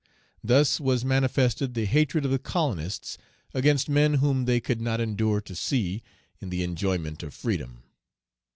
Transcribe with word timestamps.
Thus 0.43 0.79
was 0.79 1.05
manifested 1.05 1.75
the 1.75 1.85
hatred 1.85 2.25
of 2.25 2.31
the 2.31 2.39
colonists 2.39 3.19
against 3.53 3.87
men 3.87 4.15
whom 4.15 4.45
they 4.45 4.59
could 4.59 4.81
not 4.81 4.99
endure 4.99 5.41
to 5.41 5.53
see 5.53 6.01
in 6.39 6.49
the 6.49 6.63
enjoyment 6.63 7.21
of 7.21 7.35
freedom. 7.35 7.83